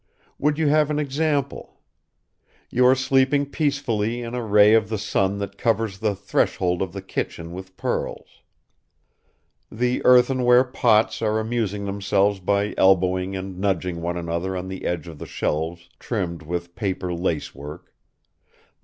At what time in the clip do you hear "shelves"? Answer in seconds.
15.27-15.87